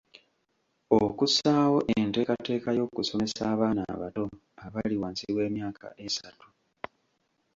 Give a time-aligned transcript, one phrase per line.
[1.01, 4.23] Okussaawo enteekateeka y’okusomesa abaana abato
[4.65, 6.47] abali wansi w’emyaka esatu.